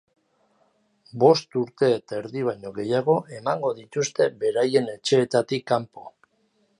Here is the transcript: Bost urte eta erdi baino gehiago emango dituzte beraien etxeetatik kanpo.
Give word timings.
Bost 1.23 1.57
urte 1.61 1.89
eta 1.97 2.17
erdi 2.21 2.43
baino 2.47 2.71
gehiago 2.79 3.15
emango 3.41 3.73
dituzte 3.81 4.31
beraien 4.45 4.93
etxeetatik 4.97 5.67
kanpo. 5.73 6.09